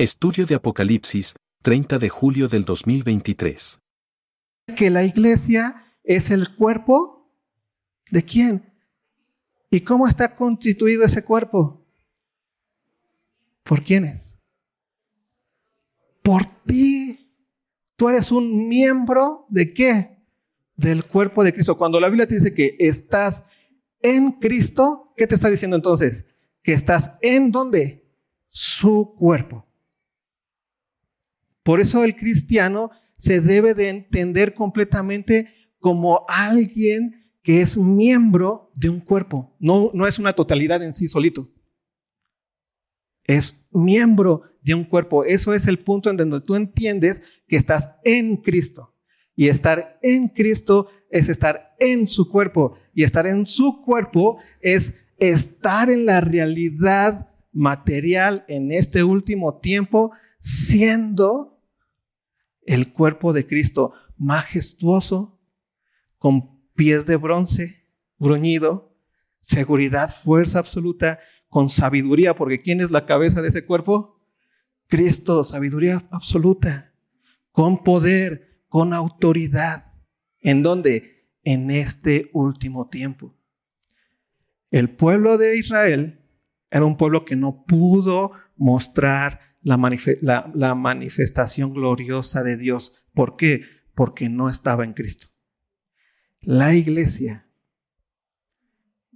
[0.00, 3.80] Estudio de Apocalipsis, 30 de julio del 2023.
[4.74, 7.30] Que la iglesia es el cuerpo
[8.10, 8.72] de quién?
[9.70, 11.86] ¿Y cómo está constituido ese cuerpo?
[13.62, 14.38] ¿Por quiénes?
[16.22, 17.36] Por ti.
[17.94, 20.16] Tú eres un miembro de qué?
[20.76, 21.76] Del cuerpo de Cristo.
[21.76, 23.44] Cuando la Biblia te dice que estás
[24.00, 26.24] en Cristo, ¿qué te está diciendo entonces?
[26.62, 28.10] Que estás en dónde?
[28.48, 29.66] Su cuerpo.
[31.62, 38.88] Por eso el cristiano se debe de entender completamente como alguien que es miembro de
[38.88, 39.56] un cuerpo.
[39.58, 41.50] No, no es una totalidad en sí solito.
[43.24, 45.24] Es miembro de un cuerpo.
[45.24, 48.94] Eso es el punto en donde tú entiendes que estás en Cristo.
[49.34, 52.76] Y estar en Cristo es estar en su cuerpo.
[52.94, 60.12] Y estar en su cuerpo es estar en la realidad material en este último tiempo
[60.40, 61.62] siendo
[62.62, 65.40] el cuerpo de Cristo majestuoso,
[66.18, 67.86] con pies de bronce,
[68.18, 68.94] bruñido,
[69.40, 74.20] seguridad, fuerza absoluta, con sabiduría, porque ¿quién es la cabeza de ese cuerpo?
[74.86, 76.92] Cristo, sabiduría absoluta,
[77.52, 79.92] con poder, con autoridad.
[80.40, 81.28] ¿En dónde?
[81.42, 83.34] En este último tiempo.
[84.70, 86.20] El pueblo de Israel
[86.70, 92.94] era un pueblo que no pudo mostrar la, manifestación gloriosa de Dios.
[93.14, 93.62] ¿Por qué?
[93.94, 95.28] Porque no estaba en Cristo.
[96.42, 97.46] La iglesia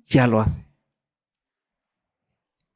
[0.06, 0.66] ya lo hace.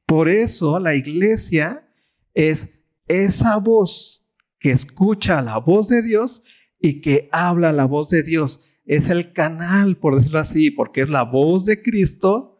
[0.05, 1.87] Por eso la iglesia
[2.33, 2.69] es
[3.07, 4.25] esa voz
[4.59, 6.43] que escucha la voz de Dios
[6.79, 8.61] y que habla la voz de Dios.
[8.85, 12.59] Es el canal, por decirlo así, porque es la voz de Cristo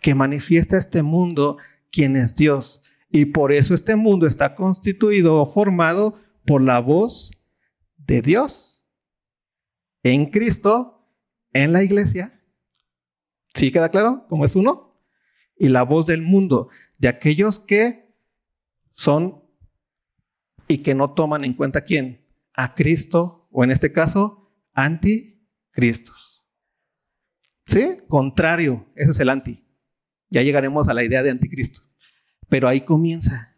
[0.00, 1.58] que manifiesta este mundo
[1.92, 2.82] quién es Dios.
[3.10, 6.14] Y por eso este mundo está constituido o formado
[6.46, 7.32] por la voz
[7.96, 8.80] de Dios
[10.02, 11.06] en Cristo,
[11.52, 12.40] en la iglesia.
[13.54, 14.26] ¿Sí queda claro?
[14.28, 15.02] ¿Cómo es uno?
[15.56, 16.68] Y la voz del mundo,
[16.98, 18.14] de aquellos que
[18.92, 19.42] son
[20.68, 22.26] y que no toman en cuenta quién?
[22.54, 26.46] A Cristo, o en este caso, anticristos.
[27.66, 27.98] ¿Sí?
[28.08, 29.64] Contrario, ese es el anti.
[30.28, 31.89] Ya llegaremos a la idea de anticristo.
[32.50, 33.56] Pero ahí comienza.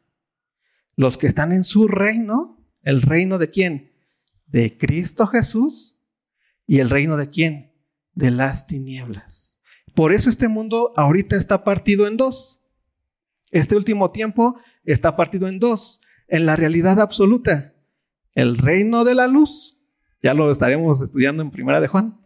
[0.94, 3.92] Los que están en su reino, el reino de quién?
[4.46, 5.98] De Cristo Jesús
[6.66, 7.72] y el reino de quién?
[8.14, 9.58] De las tinieblas.
[9.94, 12.60] Por eso este mundo ahorita está partido en dos.
[13.50, 17.74] Este último tiempo está partido en dos, en la realidad absoluta.
[18.34, 19.78] El reino de la luz,
[20.22, 22.18] ya lo estaremos estudiando en Primera de Juan.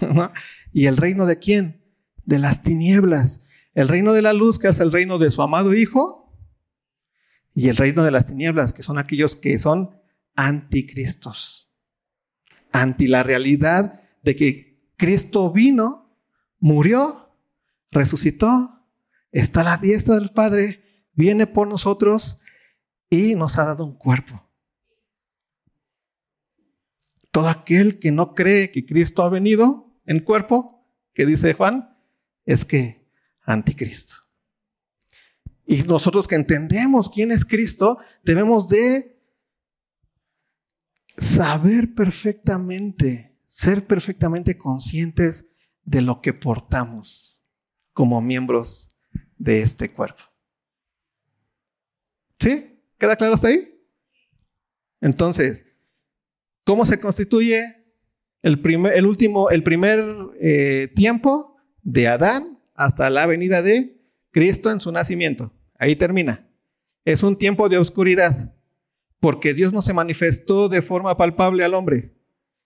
[0.72, 1.82] ¿Y el reino de quién?
[2.24, 3.42] De las tinieblas.
[3.80, 6.30] El reino de la luz, que es el reino de su amado Hijo,
[7.54, 9.98] y el reino de las tinieblas, que son aquellos que son
[10.36, 11.72] anticristos,
[12.72, 16.14] anti la realidad de que Cristo vino,
[16.58, 17.34] murió,
[17.90, 18.84] resucitó,
[19.32, 22.38] está a la diestra del Padre, viene por nosotros
[23.08, 24.46] y nos ha dado un cuerpo.
[27.30, 31.96] Todo aquel que no cree que Cristo ha venido en cuerpo, que dice Juan,
[32.44, 32.99] es que
[33.42, 34.14] anticristo.
[35.66, 39.20] Y nosotros que entendemos quién es Cristo, debemos de
[41.16, 45.44] saber perfectamente, ser perfectamente conscientes
[45.84, 47.42] de lo que portamos
[47.92, 48.96] como miembros
[49.36, 50.22] de este cuerpo.
[52.38, 52.80] ¿Sí?
[52.98, 53.80] ¿Queda claro hasta ahí?
[55.00, 55.66] Entonces,
[56.64, 57.84] ¿cómo se constituye
[58.42, 60.04] el, primer, el último, el primer
[60.40, 65.52] eh, tiempo de Adán hasta la venida de Cristo en su nacimiento.
[65.78, 66.48] Ahí termina.
[67.04, 68.54] Es un tiempo de oscuridad,
[69.20, 72.14] porque Dios no se manifestó de forma palpable al hombre.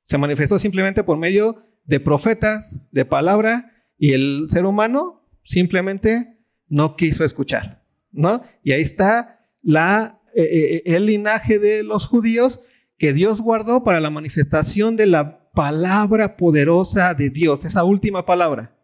[0.04, 6.38] Se manifestó simplemente por medio de profetas, de palabra, y el ser humano simplemente
[6.69, 7.82] no quiso escuchar.
[8.12, 8.41] ¿no?
[8.62, 12.60] Y ahí está la, eh, eh, el linaje de los judíos
[12.99, 18.75] que Dios guardó para la manifestación de la palabra poderosa de Dios, esa última palabra.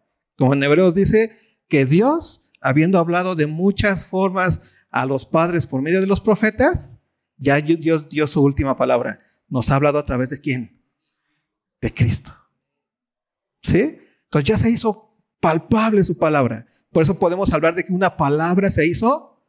[0.41, 1.37] Como en Hebreos dice
[1.69, 6.99] que Dios, habiendo hablado de muchas formas a los padres por medio de los profetas,
[7.37, 9.21] ya Dios dio su última palabra.
[9.51, 10.83] Nos ha hablado a través de quién?
[11.83, 12.35] De Cristo.
[13.63, 13.99] ¿Sí?
[14.25, 16.67] Entonces ya se hizo palpable su palabra.
[16.91, 19.45] Por eso podemos hablar de que una palabra se hizo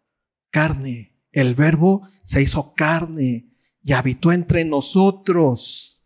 [0.49, 1.15] carne.
[1.31, 3.49] El verbo se hizo carne
[3.81, 6.03] y habitó entre nosotros.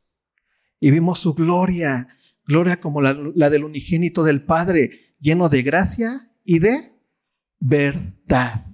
[0.79, 2.07] Y vimos su gloria
[2.47, 6.93] Gloria como la, del unigénito del Padre, lleno de gracia y de
[7.59, 8.65] verdad.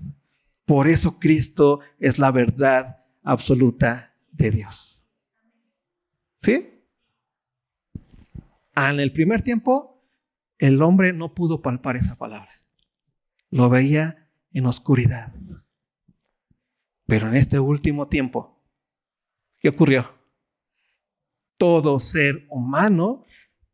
[0.66, 5.06] Por eso Cristo es la verdad absoluta de Dios.
[6.42, 6.68] ¿Sí?
[8.76, 10.04] En el primer tiempo,
[10.58, 12.52] el hombre no pudo palpar esa palabra.
[13.50, 15.34] Lo veía en oscuridad.
[17.06, 18.62] Pero en este último tiempo,
[19.60, 20.14] ¿qué ocurrió?
[21.58, 23.26] Todo ser humano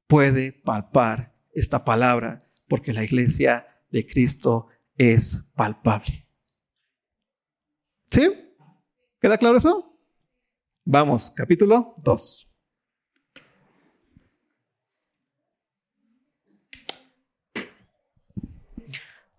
[0.08, 4.68] puede palpar esta palabra porque la iglesia de Cristo
[4.98, 6.28] es palpable.
[8.10, 8.30] ¿Sí?
[9.20, 10.00] ¿Queda claro eso?
[10.86, 12.48] Vamos, capítulo 2.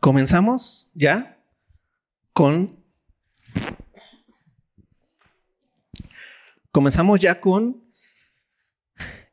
[0.00, 1.42] Comenzamos ya
[2.32, 2.78] con...
[6.70, 7.82] Comenzamos ya con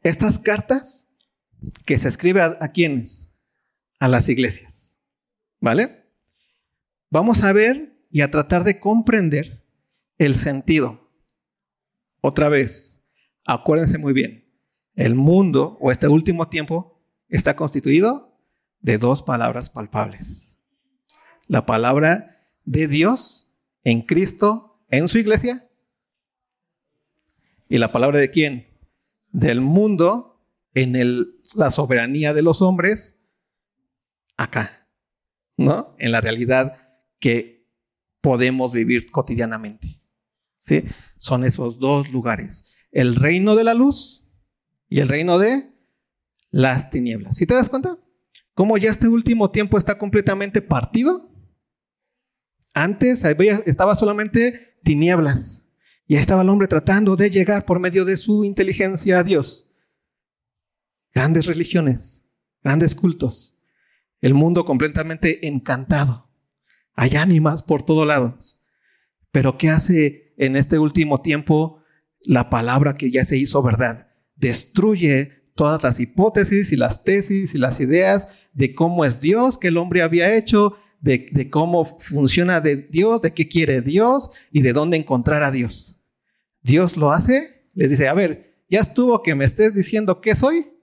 [0.02, 1.06] estas cartas
[1.86, 3.32] que se escribe a, a quienes?
[4.00, 4.98] A las iglesias.
[5.60, 6.06] ¿Vale?
[7.10, 9.64] Vamos a ver y a tratar de comprender
[10.18, 11.10] el sentido.
[12.22, 13.04] Otra vez,
[13.46, 14.46] acuérdense muy bien,
[14.96, 18.40] el mundo o este último tiempo está constituido
[18.80, 20.56] de dos palabras palpables.
[21.48, 23.52] La palabra de Dios
[23.84, 25.70] en Cristo, en su iglesia,
[27.68, 28.68] y la palabra de quién?
[29.32, 30.35] Del mundo
[30.76, 33.20] en el, la soberanía de los hombres
[34.38, 34.88] acá,
[35.58, 35.96] ¿no?
[35.98, 36.78] En la realidad
[37.20, 37.66] que
[38.22, 40.02] podemos vivir cotidianamente.
[40.60, 40.84] ¿Sí?
[41.18, 44.24] Son esos dos lugares, el reino de la luz
[44.90, 45.72] y el reino de
[46.52, 47.38] las tinieblas.
[47.38, 47.98] ¿Sí te das cuenta?
[48.54, 51.30] Cómo ya este último tiempo está completamente partido.
[52.74, 53.24] Antes
[53.66, 55.66] estaba solamente tinieblas.
[56.08, 59.68] Y estaba el hombre tratando de llegar por medio de su inteligencia a Dios.
[61.16, 62.26] Grandes religiones,
[62.62, 63.58] grandes cultos.
[64.20, 66.30] El mundo completamente encantado.
[66.94, 68.60] Hay ánimas por todos lados.
[69.32, 71.82] Pero ¿qué hace en este último tiempo
[72.20, 74.10] la palabra que ya se hizo verdad?
[74.36, 79.70] Destruye todas las hipótesis y las tesis y las ideas de cómo es Dios que
[79.70, 84.64] el hombre había hecho, de, de, cómo funciona de Dios, de qué quiere Dios y
[84.64, 85.98] de dónde encontrar a Dios.
[86.62, 90.75] Dios lo hace, les dice, a ver, ya estuvo que me estés diciendo qué soy,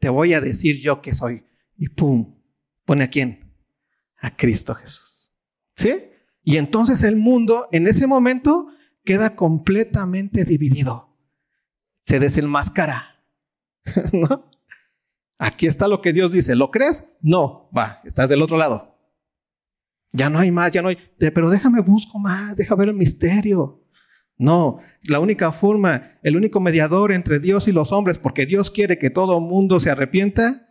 [0.00, 1.44] te voy a decir yo qué soy.
[1.76, 2.36] Y pum,
[2.84, 3.54] pone a quién?
[4.18, 5.32] A Cristo Jesús.
[5.76, 6.10] ¿Sí?
[6.42, 8.68] Y entonces el mundo en ese momento
[9.04, 11.16] queda completamente dividido.
[12.04, 13.22] Se desenmascara.
[14.12, 14.50] ¿No?
[15.38, 16.54] Aquí está lo que Dios dice.
[16.54, 17.04] ¿Lo crees?
[17.20, 17.70] No.
[17.76, 18.98] Va, estás del otro lado.
[20.12, 20.98] Ya no hay más, ya no hay.
[21.18, 23.79] Pero déjame busco más, deja ver el misterio.
[24.40, 28.98] No, la única forma, el único mediador entre Dios y los hombres, porque Dios quiere
[28.98, 30.66] que todo mundo se arrepienta,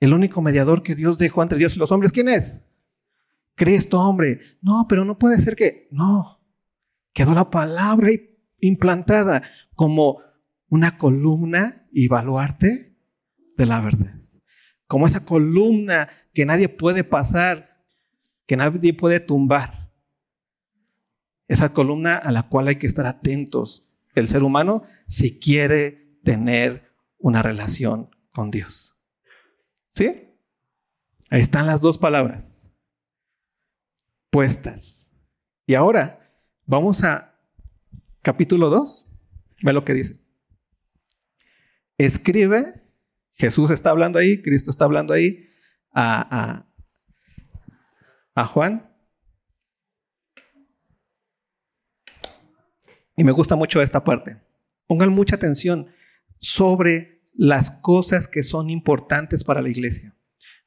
[0.00, 2.64] el único mediador que Dios dejó entre Dios y los hombres, ¿quién es?
[3.54, 4.40] Cristo, hombre.
[4.62, 5.86] No, pero no puede ser que...
[5.92, 6.40] No.
[7.12, 8.10] Quedó la palabra
[8.58, 9.42] implantada
[9.76, 10.18] como
[10.68, 12.98] una columna y baluarte
[13.56, 14.20] de la verdad.
[14.88, 17.84] Como esa columna que nadie puede pasar,
[18.44, 19.85] que nadie puede tumbar.
[21.48, 26.92] Esa columna a la cual hay que estar atentos el ser humano si quiere tener
[27.18, 28.96] una relación con Dios.
[29.90, 30.30] ¿Sí?
[31.30, 32.72] Ahí están las dos palabras
[34.30, 35.10] puestas.
[35.66, 36.30] Y ahora
[36.66, 37.34] vamos a
[38.22, 39.08] capítulo 2.
[39.62, 40.20] Ve lo que dice.
[41.96, 42.82] Escribe,
[43.32, 45.48] Jesús está hablando ahí, Cristo está hablando ahí
[45.92, 46.66] a, a,
[48.34, 48.94] a Juan.
[53.16, 54.36] Y me gusta mucho esta parte.
[54.86, 55.88] Pongan mucha atención
[56.38, 60.14] sobre las cosas que son importantes para la iglesia.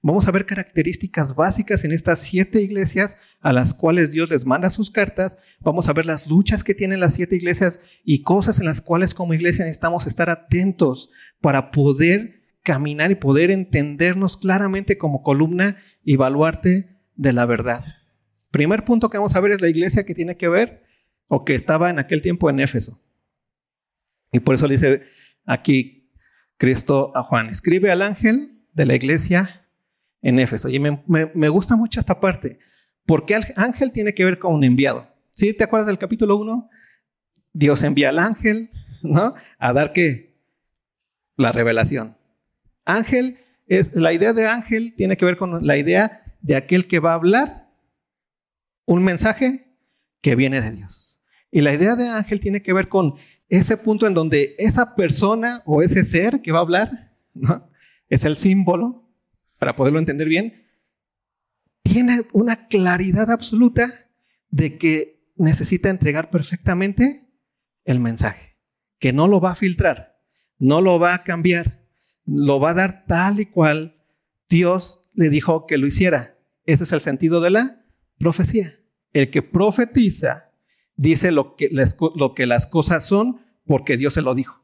[0.02, 4.70] Vamos a ver características básicas en estas siete iglesias a las cuales Dios les manda
[4.70, 5.38] sus cartas.
[5.60, 9.14] Vamos a ver las luchas que tienen las siete iglesias y cosas en las cuales
[9.14, 11.10] como iglesia necesitamos estar atentos
[11.42, 17.84] para poder caminar y poder entendernos claramente como columna y baluarte de la verdad.
[18.52, 20.84] Primer punto que vamos a ver es la iglesia que tiene que ver
[21.30, 23.00] o que estaba en aquel tiempo en Éfeso.
[24.32, 25.04] Y por eso le dice
[25.46, 26.12] aquí
[26.58, 29.66] Cristo a Juan, escribe al ángel de la iglesia
[30.22, 30.70] en Éfeso.
[30.70, 32.60] Y me, gusta mucho esta parte,
[33.06, 35.08] porque el ángel tiene que ver con un enviado.
[35.36, 35.54] ¿Sí?
[35.54, 36.70] ¿Te acuerdas del capítulo 1?
[37.54, 38.72] Dios envía al ángel,
[39.02, 39.34] ¿no?
[39.58, 40.36] A dar qué?
[41.38, 42.18] La revelación.
[42.86, 47.00] Ángel es, la idea de ángel tiene que ver con la idea de aquel que
[47.00, 47.70] va a hablar
[48.86, 49.76] un mensaje
[50.22, 51.19] que viene de Dios.
[51.52, 53.16] Y la idea de ángel tiene que ver con
[53.48, 57.12] ese punto en donde esa persona o ese ser que va a hablar.
[58.10, 59.10] Es el símbolo
[59.60, 60.66] para poderlo entender bien,
[61.84, 64.08] tiene una claridad absoluta
[64.50, 67.28] de que necesita entregar perfectamente
[67.84, 68.58] el mensaje,
[69.00, 70.18] que no lo va a filtrar,
[70.58, 71.86] no lo va a cambiar,
[72.26, 74.02] lo va a dar tal y cual
[74.50, 76.38] Dios le dijo que lo hiciera.
[76.66, 77.86] Ese es el sentido de la
[78.18, 78.80] profecía.
[79.12, 80.49] El que profetiza
[81.00, 84.62] dice lo que, las, lo que las cosas son porque Dios se lo dijo.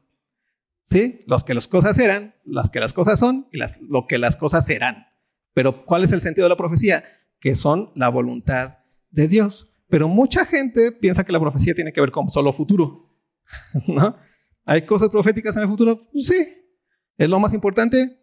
[0.84, 1.20] ¿Sí?
[1.26, 4.36] Los que las cosas eran, las que las cosas son y las, lo que las
[4.36, 5.06] cosas serán.
[5.54, 7.04] Pero ¿cuál es el sentido de la profecía?
[7.40, 8.78] Que son la voluntad
[9.10, 9.72] de Dios.
[9.88, 13.08] Pero mucha gente piensa que la profecía tiene que ver con solo futuro.
[13.86, 14.16] ¿No?
[14.64, 16.06] ¿Hay cosas proféticas en el futuro?
[16.14, 16.46] Sí.
[17.16, 18.20] ¿Es lo más importante?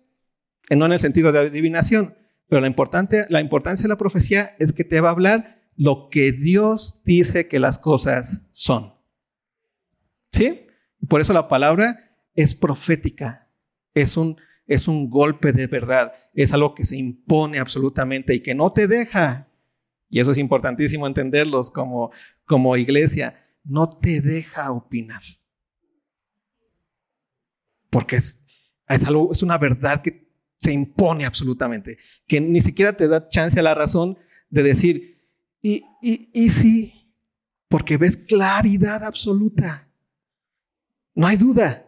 [0.70, 2.15] Eh, no en el sentido de adivinación,
[2.48, 6.10] pero la, importante, la importancia de la profecía es que te va a hablar lo
[6.10, 8.94] que Dios dice que las cosas son.
[10.32, 10.68] ¿Sí?
[11.08, 13.50] Por eso la palabra es profética.
[13.94, 16.13] Es un, es un golpe de verdad.
[16.34, 19.48] Es algo que se impone absolutamente y que no te deja.
[20.10, 22.12] Y eso es importantísimo entenderlos como,
[22.46, 23.44] como iglesia.
[23.63, 25.22] No te deja opinar.
[27.89, 28.44] Porque es,
[28.88, 31.98] es, algo, es una verdad que se impone absolutamente.
[32.27, 34.18] Que ni siquiera te da chance a la razón
[34.50, 35.12] de decir,
[35.63, 36.93] y, y, y sí,
[37.70, 39.88] porque ves claridad absoluta.
[41.15, 41.88] No hay duda.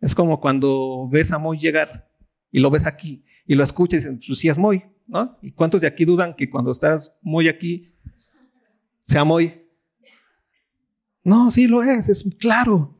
[0.00, 2.08] Es como cuando ves a Moy llegar
[2.50, 5.38] y lo ves aquí y lo escuchas y dices, pues es Moy, ¿no?
[5.40, 7.92] ¿Y cuántos de aquí dudan que cuando estás muy aquí
[9.02, 9.66] sea Moy?
[11.24, 12.98] No, sí lo es, es claro.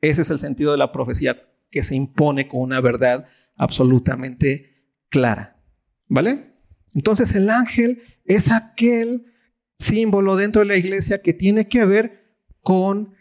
[0.00, 5.60] Ese es el sentido de la profecía que se impone con una verdad absolutamente clara.
[6.08, 6.51] ¿Vale?
[6.94, 9.26] Entonces el ángel es aquel
[9.78, 13.14] símbolo dentro de la iglesia que tiene que ver con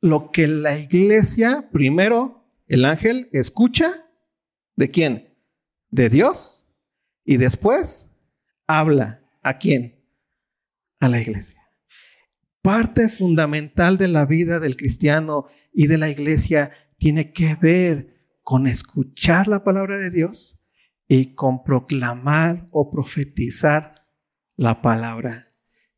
[0.00, 4.06] lo que la iglesia, primero, el ángel escucha,
[4.76, 5.34] ¿de quién?
[5.90, 6.66] De Dios,
[7.24, 8.10] y después
[8.66, 10.02] habla a quién?
[11.00, 11.60] A la iglesia.
[12.62, 18.66] Parte fundamental de la vida del cristiano y de la iglesia tiene que ver con
[18.66, 20.59] escuchar la palabra de Dios
[21.12, 24.06] y con proclamar o profetizar
[24.54, 25.52] la palabra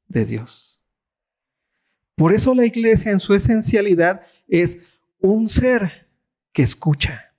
[0.07, 0.83] de Dios.
[2.15, 4.79] Por eso la iglesia en su esencialidad es
[5.21, 6.09] un ser
[6.51, 7.35] que escucha.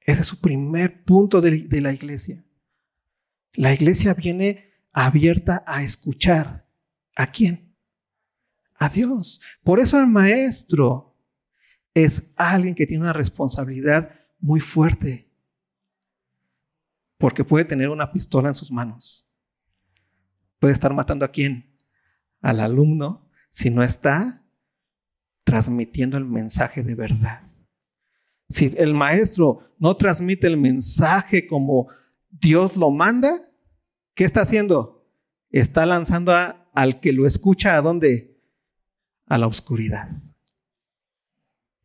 [0.00, 2.44] Ese es su primer punto de, la iglesia.
[3.54, 6.66] La iglesia viene abierta a escuchar.
[7.16, 7.74] ¿A quién?
[8.74, 9.40] A Dios.
[9.62, 11.16] Por eso el maestro
[11.94, 15.31] es alguien que tiene una responsabilidad muy fuerte.
[17.22, 19.26] Porque puede tener una pistola en sus manos.
[20.58, 21.72] Puede estar matando a quién?
[22.42, 24.44] al alumno si no está
[25.44, 27.42] transmitiendo el mensaje de verdad.
[28.48, 31.88] Si el maestro no transmite el mensaje como
[32.30, 33.48] Dios lo manda,
[34.14, 35.06] ¿qué está haciendo?
[35.50, 36.32] Está lanzando
[36.74, 38.36] al que lo escucha a dónde?
[39.26, 40.08] A la oscuridad.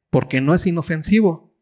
[0.10, 1.54] Porque no es inofensivo.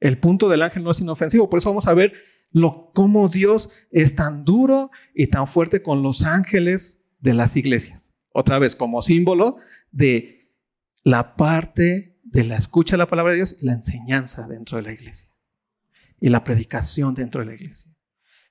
[0.00, 1.48] El punto del ángel no es inofensivo.
[1.48, 2.12] Por eso vamos a ver
[2.50, 8.12] lo, cómo Dios es tan duro y tan fuerte con los ángeles de las iglesias
[8.38, 9.56] otra vez como símbolo
[9.92, 10.52] de
[11.02, 14.82] la parte de la escucha de la palabra de Dios y la enseñanza dentro de
[14.82, 15.30] la iglesia
[16.20, 17.90] y la predicación dentro de la iglesia.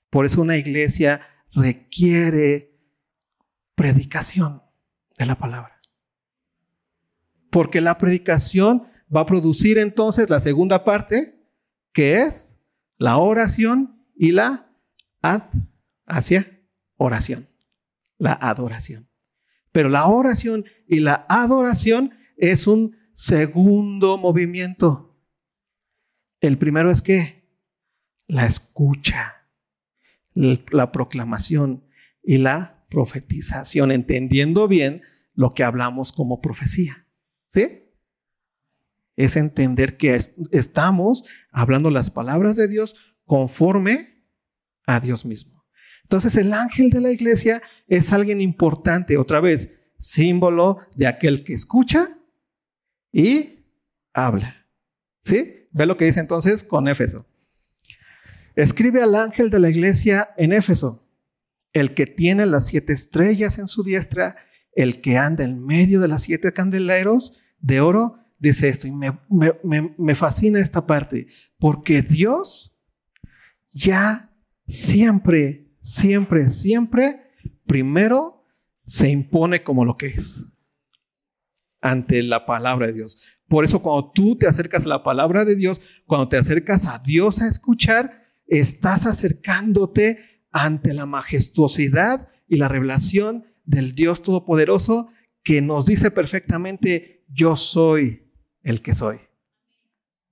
[0.09, 1.21] Por eso una iglesia
[1.51, 2.79] requiere
[3.75, 4.63] predicación
[5.17, 5.79] de la palabra.
[7.51, 11.47] Porque la predicación va a producir entonces la segunda parte,
[11.93, 12.54] que es
[12.97, 14.71] la oración y la
[15.21, 15.43] ad
[16.05, 16.61] hacia
[16.97, 17.47] oración,
[18.17, 19.09] la adoración.
[19.71, 25.19] Pero la oración y la adoración es un segundo movimiento.
[26.39, 27.49] El primero es que
[28.27, 29.47] la escucha,
[30.33, 31.85] la proclamación
[32.23, 35.01] y la profetización, entendiendo bien
[35.33, 37.07] lo que hablamos como profecía.
[37.47, 37.84] ¿Sí?
[39.15, 40.19] Es entender que
[40.51, 42.95] estamos hablando las palabras de Dios
[43.25, 44.23] conforme
[44.85, 45.65] a Dios mismo.
[46.03, 51.53] Entonces el ángel de la iglesia es alguien importante, otra vez, símbolo de aquel que
[51.53, 52.17] escucha
[53.11, 53.65] y
[54.13, 54.67] habla.
[55.21, 55.67] ¿Sí?
[55.71, 57.25] Ve lo que dice entonces con Éfeso.
[58.55, 61.05] Escribe al ángel de la iglesia en Éfeso,
[61.73, 64.37] el que tiene las siete estrellas en su diestra,
[64.73, 69.17] el que anda en medio de las siete candeleros de oro, dice esto, y me,
[69.97, 71.27] me fascina esta parte,
[71.57, 72.75] porque Dios
[73.71, 74.31] ya
[74.67, 77.21] siempre siempre, siempre,
[77.67, 78.43] primero
[78.87, 80.45] se impone como lo que es
[81.79, 83.21] ante la palabra de Dios.
[83.47, 86.97] Por eso cuando tú te acercas a la palabra de Dios, cuando te acercas a
[86.97, 90.17] Dios a escuchar, estás acercándote
[90.51, 95.09] ante la majestuosidad y la revelación del Dios Todopoderoso
[95.43, 98.24] que nos dice perfectamente, yo soy
[98.65, 99.19] el que soy.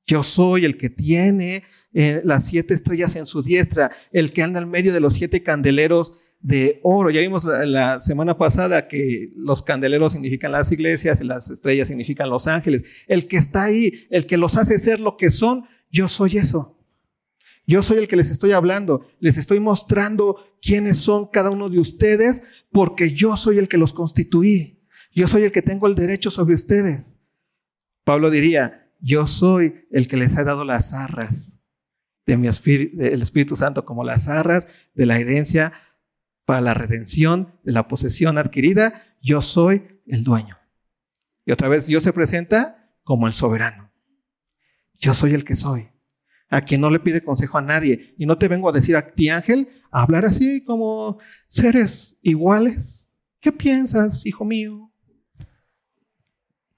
[0.05, 1.63] Yo soy el que tiene
[1.93, 5.43] eh, las siete estrellas en su diestra, el que anda en medio de los siete
[5.43, 7.09] candeleros de oro.
[7.09, 12.29] Ya vimos la, semana pasada que los candeleros significan las iglesias y las estrellas significan
[12.29, 12.83] los ángeles.
[13.07, 16.77] El que está ahí, el que los hace ser lo que son, yo soy eso.
[17.65, 21.79] Yo soy el que les estoy hablando, les estoy mostrando quiénes son cada uno de
[21.79, 22.41] ustedes,
[22.73, 24.81] porque yo soy el que los constituí.
[25.13, 27.19] Yo soy el que tengo el derecho sobre ustedes.
[28.03, 31.59] Pablo diría, yo soy el que les ha dado las arras
[32.25, 35.73] de mi espíritu, del Espíritu Santo como las arras de la herencia
[36.45, 40.57] para la redención de la posesión adquirida, yo soy el dueño.
[41.45, 43.91] Y otra vez Dios se presenta como el soberano.
[44.93, 45.89] Yo soy el que soy,
[46.49, 48.15] a quien no le pide consejo a nadie.
[48.17, 53.09] Y no te vengo a decir a ti, ángel, a hablar así como seres iguales.
[53.39, 54.92] ¿Qué piensas, hijo mío?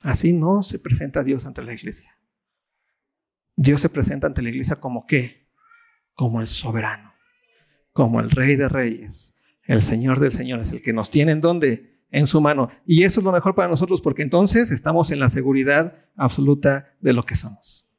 [0.05, 2.15] Así no se presenta Dios ante la iglesia.
[3.55, 5.50] Dios se presenta ante la iglesia como qué?
[6.13, 7.12] Como el soberano,
[7.91, 9.33] como el rey de reyes,
[9.63, 12.03] el Señor del Señor es el que nos tiene en donde?
[12.12, 12.69] En su mano.
[12.85, 17.13] Y eso es lo mejor para nosotros porque entonces estamos en la seguridad absoluta de
[17.13, 17.89] lo que somos.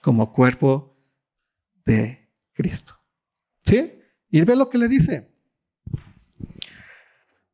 [0.00, 0.96] Como cuerpo
[1.84, 2.94] de Cristo.
[3.64, 4.00] ¿Sí?
[4.30, 5.28] Y ve lo que le dice.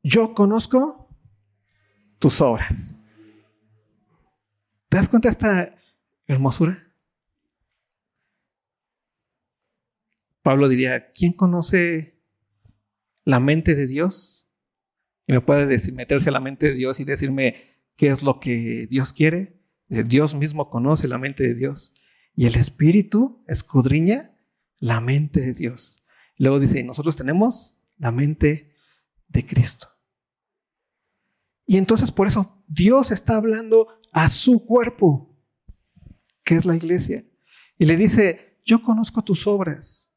[0.02, 1.08] Yo conozco
[2.18, 2.95] tus obras.
[4.88, 5.74] ¿Te das cuenta de esta
[6.26, 6.82] hermosura?
[10.42, 12.16] Pablo diría, ¿quién conoce
[13.24, 14.48] la mente de Dios
[15.26, 17.56] y me puede meterse a la mente de Dios y decirme
[17.96, 19.60] qué es lo que Dios quiere.
[19.88, 21.94] Dios mismo conoce la mente de Dios
[22.34, 24.36] y el Espíritu escudriña
[24.78, 26.04] la mente de Dios.
[26.36, 28.74] Luego dice, nosotros tenemos la mente
[29.28, 29.88] de Cristo.
[31.66, 35.36] Y entonces por eso Dios está hablando a su cuerpo,
[36.42, 37.26] que es la iglesia.
[37.76, 40.10] Y le dice, yo conozco tus obras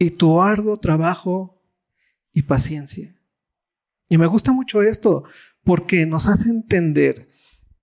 [0.00, 1.62] y tu arduo trabajo
[2.32, 3.16] y paciencia.
[4.08, 5.22] Y me gusta mucho esto
[5.62, 7.28] porque nos hace entender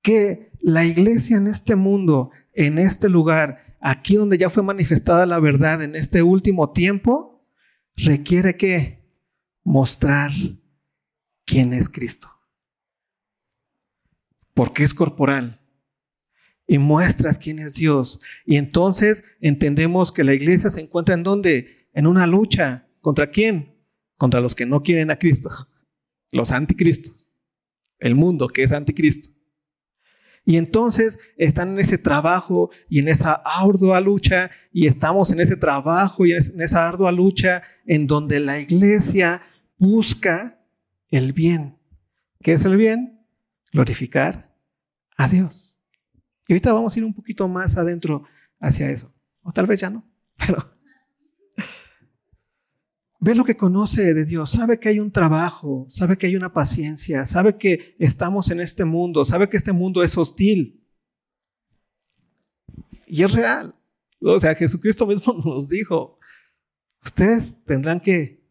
[0.02, 5.40] que la iglesia en este mundo, en este lugar, aquí donde ya fue manifestada la
[5.40, 7.48] verdad en este último tiempo,
[7.96, 9.10] requiere que
[9.64, 10.32] mostrar
[11.46, 12.39] quién es Cristo.
[14.60, 15.62] Porque es corporal.
[16.68, 18.20] Y muestras quién es Dios.
[18.46, 21.80] Y entonces entendemos que la iglesia se encuentra en donde?
[21.94, 22.86] en una lucha.
[23.00, 23.74] ¿Contra quién?
[24.18, 25.50] Contra los que no quieren a Cristo,
[26.32, 27.26] los anticristos,
[28.00, 29.30] el mundo que es anticristo.
[30.44, 35.56] Y entonces están en ese trabajo y en esa ardua lucha, y estamos en ese
[35.56, 39.42] trabajo y en esa ardua lucha en donde la iglesia
[39.78, 40.60] busca
[41.12, 41.78] el bien.
[42.42, 43.22] ¿Qué es el bien?
[43.72, 44.49] Glorificar
[45.20, 45.78] a Dios.
[46.48, 48.24] Y ahorita vamos a ir un poquito más adentro
[48.58, 49.14] hacia eso.
[49.42, 50.72] O tal vez ya no, pero
[53.20, 56.54] ve lo que conoce de Dios, sabe que hay un trabajo, sabe que hay una
[56.54, 60.82] paciencia, sabe que estamos en este mundo, sabe que este mundo es hostil.
[63.06, 63.76] Y es real.
[64.22, 66.18] O sea, Jesucristo mismo nos dijo,
[67.04, 68.42] ustedes tendrán que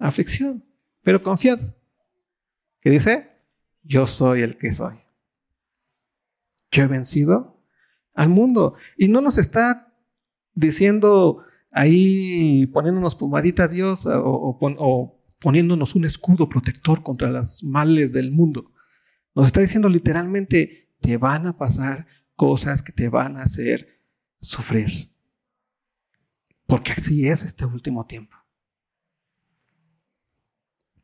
[0.00, 0.64] aflicción,
[1.02, 1.60] pero confiad.
[2.80, 3.30] ¿Qué dice?
[3.84, 5.03] Yo soy el que soy.
[6.74, 7.62] Yo he vencido
[8.14, 8.74] al mundo.
[8.98, 9.94] Y no nos está
[10.54, 18.32] diciendo, ahí poniéndonos pomadita a Dios o, poniéndonos un escudo protector contra los males del
[18.32, 18.72] mundo.
[19.36, 24.00] Nos está diciendo literalmente, te van a pasar cosas que te van a hacer
[24.40, 25.12] sufrir.
[26.66, 28.36] Porque así es este último tiempo.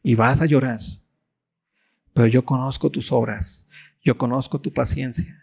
[0.02, 0.80] Y vas a llorar.
[2.12, 3.68] Pero yo conozco tus obras,
[4.02, 5.39] yo conozco tu paciencia.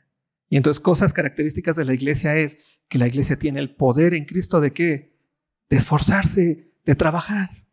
[0.49, 2.57] Y entonces cosas características de la iglesia es
[2.87, 5.17] que la iglesia tiene el poder en Cristo de qué?
[5.69, 7.65] de esforzarse, de trabajar.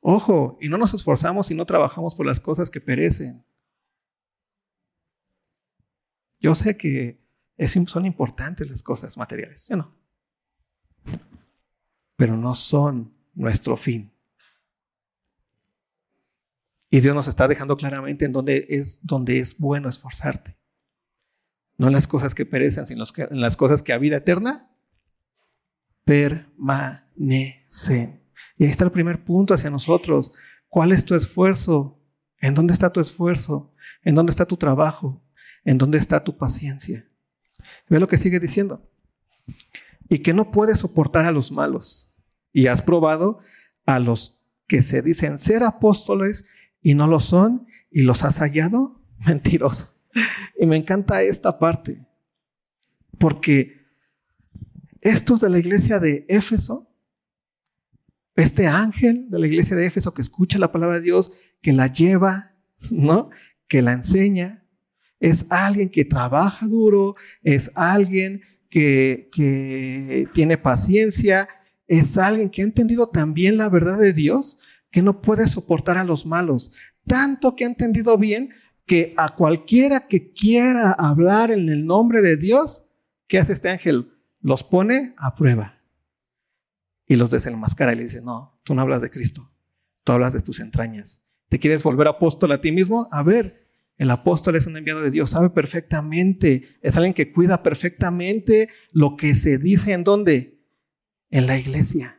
[0.00, 3.44] Ojo, y no nos esforzamos y no trabajamos por las cosas que perecen.
[6.40, 7.22] Yo sé que
[7.86, 9.94] son importantes las cosas materiales, ¿sí o no?
[12.16, 14.12] Pero no son nuestro fin.
[16.92, 20.58] Y Dios nos está dejando claramente en dónde es, donde es bueno esforzarte.
[21.78, 24.70] No en las cosas que perecen, sino en las cosas que a vida eterna
[26.04, 28.20] permanecen.
[28.58, 30.34] Y ahí está el primer punto hacia nosotros.
[30.68, 31.98] ¿Cuál es tu esfuerzo?
[32.38, 33.72] ¿En dónde está tu esfuerzo?
[34.04, 35.24] ¿En dónde está tu trabajo?
[35.64, 37.08] ¿En dónde está tu paciencia?
[37.88, 38.86] Ve lo que sigue diciendo.
[40.10, 42.14] y que no puedes soportar a los malos.
[42.52, 43.38] Y has probado
[43.86, 46.44] a los que se dicen ser apóstoles
[46.82, 49.94] y no lo son y los has hallado mentirosos.
[50.58, 52.04] Y me encanta esta parte,
[53.18, 53.82] porque
[55.00, 56.88] estos de la iglesia de Éfeso,
[58.36, 61.86] este ángel de la iglesia de Éfeso que escucha la palabra de Dios, que la
[61.86, 62.52] lleva,
[62.90, 63.30] ¿no?
[63.68, 64.64] Que la enseña,
[65.18, 71.48] es alguien que trabaja duro, es alguien que, que tiene paciencia,
[71.86, 74.58] es alguien que ha entendido también la verdad de Dios,
[74.92, 76.72] que no puede soportar a los malos,
[77.06, 78.50] tanto que ha entendido bien
[78.86, 82.84] que a cualquiera que quiera hablar en el nombre de Dios,
[83.26, 84.12] ¿qué hace este ángel?
[84.40, 85.80] Los pone a prueba
[87.06, 89.50] y los desenmascara y le dice, no, tú no hablas de Cristo,
[90.04, 91.22] tú hablas de tus entrañas.
[91.48, 93.08] ¿Te quieres volver apóstol a ti mismo?
[93.10, 97.62] A ver, el apóstol es un enviado de Dios, sabe perfectamente, es alguien que cuida
[97.62, 100.60] perfectamente lo que se dice en dónde?
[101.30, 102.18] En la iglesia.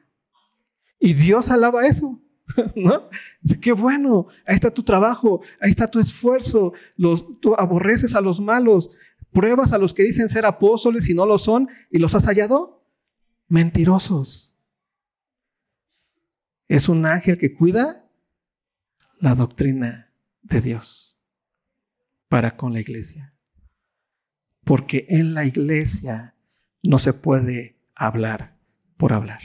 [1.00, 2.24] Y Dios alaba eso.
[2.76, 3.10] ¿No?
[3.42, 8.22] Dice, qué bueno, ahí está tu trabajo, ahí está tu esfuerzo, los, tú aborreces a
[8.22, 8.92] los malos,
[9.32, 12.84] pruebas a los que dicen ser apóstoles y no lo son, y los has hallado
[13.48, 14.56] mentirosos.
[16.68, 18.10] Es un ángel que cuida
[19.20, 20.12] la doctrina
[20.42, 21.18] de Dios
[22.28, 23.34] para con la iglesia.
[24.64, 26.36] Porque en la iglesia
[26.82, 28.58] no se puede hablar
[28.98, 29.42] por hablar.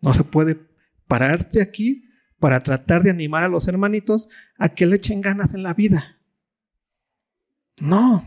[0.00, 0.60] No se puede
[1.06, 2.04] pararse aquí
[2.38, 6.18] para tratar de animar a los hermanitos a que le echen ganas en la vida.
[7.80, 8.26] No.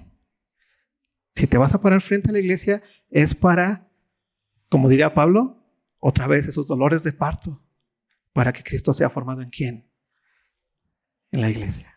[1.32, 3.90] Si te vas a parar frente a la iglesia es para,
[4.70, 5.64] como diría Pablo,
[6.00, 7.64] otra vez esos dolores de parto,
[8.34, 9.90] para que Cristo sea formado en quién?
[11.32, 11.96] En la iglesia.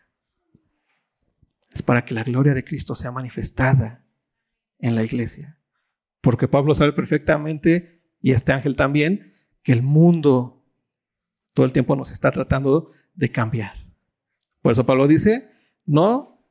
[1.71, 4.05] Es para que la gloria de Cristo sea manifestada
[4.79, 5.59] en la iglesia.
[6.21, 9.33] Porque Pablo sabe perfectamente, y este ángel también,
[9.67, 10.63] que el mundo
[11.53, 13.73] todo el tiempo nos está tratando de cambiar.
[14.61, 15.51] Por eso Pablo dice,
[15.85, 16.41] no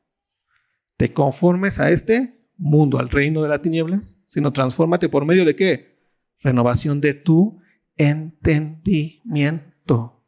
[0.98, 5.56] te conformes a este mundo, al reino de las tinieblas, sino transfórmate por medio de
[5.56, 5.96] qué?
[6.40, 7.58] Renovación de tu
[7.96, 10.22] entendimiento.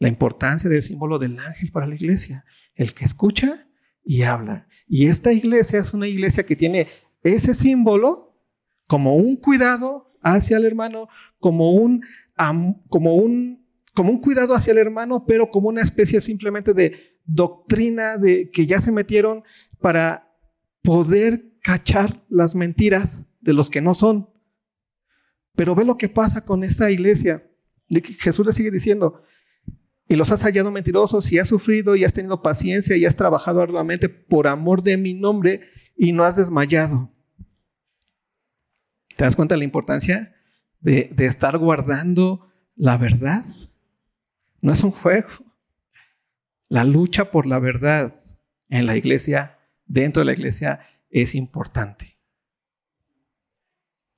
[0.00, 2.44] La importancia del símbolo del ángel para la iglesia,
[2.74, 3.68] el que escucha
[4.02, 4.66] y habla.
[4.88, 6.88] Y esta iglesia es una iglesia que tiene
[7.22, 8.36] ese símbolo
[8.88, 12.04] como un cuidado hacia el hermano, como un,
[12.88, 18.18] como un, como un cuidado hacia el hermano, pero como una especie simplemente de doctrina
[18.18, 19.44] de que ya se metieron
[19.80, 20.32] para
[20.82, 24.28] poder cachar las mentiras de los que no son.
[25.54, 27.46] Pero ve lo que pasa con esta iglesia.
[28.18, 29.22] Jesús le sigue diciendo,
[30.08, 33.62] y los has hallado mentirosos y has sufrido y has tenido paciencia y has trabajado
[33.62, 35.60] arduamente por amor de mi nombre
[35.96, 37.12] y no has desmayado.
[39.20, 40.34] ¿Te das cuenta de la importancia
[40.80, 43.44] de, estar guardando la verdad?
[44.62, 45.28] No es un juego.
[46.70, 48.16] La lucha por la verdad
[48.70, 50.80] en la iglesia, dentro de la iglesia,
[51.10, 52.16] es importante.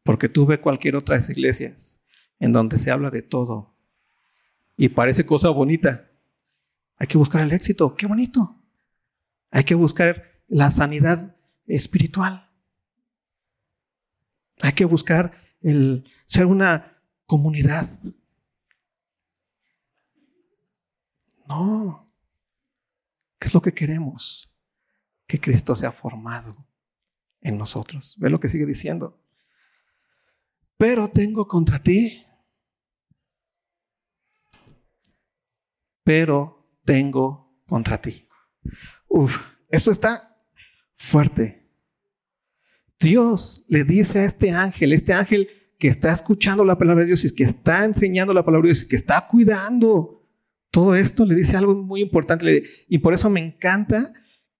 [0.04, 2.00] Porque tú ves cualquier otra iglesias
[2.38, 3.74] en donde se habla de todo
[4.76, 6.12] y parece cosa bonita.
[6.96, 8.54] Hay que buscar el éxito, qué bonito.
[9.50, 11.34] Hay que buscar la sanidad
[11.66, 12.51] espiritual.
[14.62, 17.90] Hay que buscar el ser una comunidad.
[21.48, 22.08] No.
[23.40, 24.48] ¿Qué es lo que queremos?
[25.26, 26.64] Que Cristo sea formado
[27.40, 28.16] en nosotros.
[28.20, 29.20] Ve lo que sigue diciendo.
[30.76, 32.24] Pero tengo contra ti.
[36.04, 38.28] Pero tengo contra ti.
[39.08, 40.40] Uf, esto está
[40.94, 41.61] fuerte.
[43.02, 47.24] Dios le dice a este ángel, este ángel que está escuchando la palabra de Dios
[47.24, 50.22] y que está enseñando la palabra de Dios y que está cuidando
[50.70, 52.64] todo esto, le dice algo muy importante.
[52.88, 54.12] Y por eso me encanta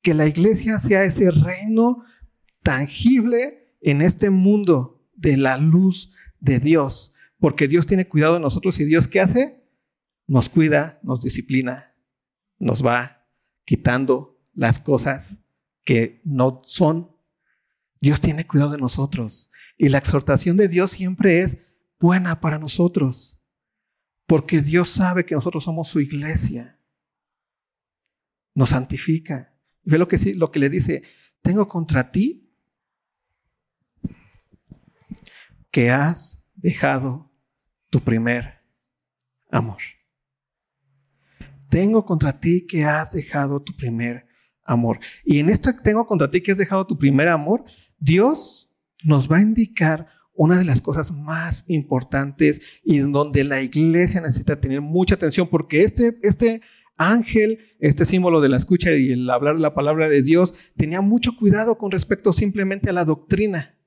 [0.02, 2.04] que la iglesia sea ese reino
[2.62, 7.14] tangible en este mundo de la luz de Dios.
[7.38, 9.64] Porque Dios tiene cuidado de nosotros y Dios ¿qué hace?
[10.26, 11.94] Nos cuida, nos disciplina,
[12.58, 13.26] nos va
[13.64, 15.38] quitando las cosas
[15.84, 17.11] que no son
[18.02, 19.52] Dios tiene cuidado de nosotros.
[19.78, 21.58] Y la exhortación de Dios siempre es
[22.00, 23.40] buena para nosotros.
[24.26, 26.80] Porque Dios sabe que nosotros somos su iglesia.
[28.54, 29.54] Nos santifica.
[29.84, 31.04] Ve lo que, lo que le dice.
[31.42, 32.52] Tengo contra ti
[35.70, 37.32] que has dejado
[37.88, 38.64] tu primer
[39.48, 39.78] amor.
[41.68, 44.26] Tengo contra ti que has dejado tu primer
[44.64, 44.98] amor.
[45.24, 47.64] Y en esto tengo contra ti que has dejado tu primer amor,
[48.02, 48.68] Dios
[49.04, 54.60] nos va a indicar una de las cosas más importantes y donde la iglesia necesita
[54.60, 56.62] tener mucha atención, porque este, este
[56.96, 61.36] ángel, este símbolo de la escucha y el hablar la palabra de Dios, tenía mucho
[61.36, 63.78] cuidado con respecto simplemente a la doctrina.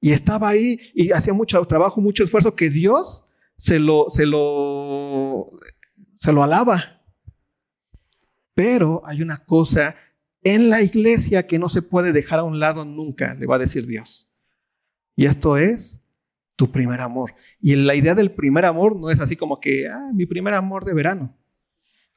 [0.00, 3.24] Y estaba ahí y hacía mucho trabajo, mucho esfuerzo que Dios
[3.56, 5.50] se lo, se lo,
[6.16, 7.02] se lo alaba.
[8.54, 9.96] Pero hay una cosa
[10.42, 13.60] en la iglesia que no se puede dejar a un lado nunca, le va a
[13.60, 14.28] decir Dios.
[15.14, 16.00] Y esto es
[16.56, 17.34] tu primer amor.
[17.60, 20.84] Y la idea del primer amor no es así como que, ah, mi primer amor
[20.84, 21.36] de verano.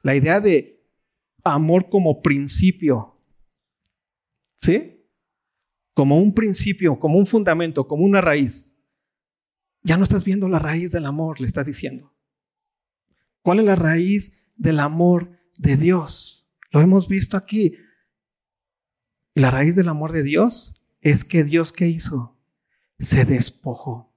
[0.02, 0.84] La idea de
[1.44, 3.16] amor como principio.
[4.56, 5.04] ¿Sí?
[5.94, 8.76] Como un principio, como un fundamento, como una raíz.
[9.82, 12.12] Ya no estás viendo la raíz del amor, le estás diciendo.
[13.42, 16.48] ¿Cuál es la raíz del amor de Dios?
[16.72, 17.76] Lo hemos visto aquí.
[19.36, 22.34] La raíz del amor de Dios es que Dios qué hizo?
[22.98, 24.14] se despojó.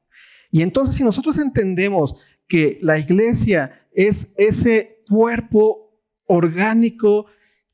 [0.50, 2.16] Y entonces si nosotros entendemos
[2.48, 7.26] que la iglesia es ese cuerpo orgánico